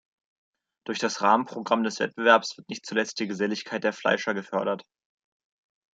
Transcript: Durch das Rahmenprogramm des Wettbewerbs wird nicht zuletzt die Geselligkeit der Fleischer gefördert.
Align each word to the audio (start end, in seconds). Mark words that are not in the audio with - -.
Durch 0.87 0.97
das 0.97 1.21
Rahmenprogramm 1.21 1.83
des 1.83 1.99
Wettbewerbs 1.99 2.57
wird 2.57 2.67
nicht 2.69 2.87
zuletzt 2.87 3.19
die 3.19 3.27
Geselligkeit 3.27 3.83
der 3.83 3.93
Fleischer 3.93 4.33
gefördert. 4.33 4.83